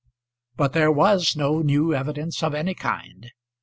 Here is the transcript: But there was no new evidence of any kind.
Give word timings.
But 0.55 0.73
there 0.73 0.91
was 0.91 1.35
no 1.35 1.59
new 1.61 1.93
evidence 1.93 2.41
of 2.41 2.55
any 2.55 2.73
kind. 2.73 3.29